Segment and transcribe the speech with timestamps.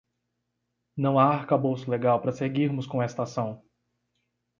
[0.97, 3.63] Não há arcabouço legal para seguirmos com esta ação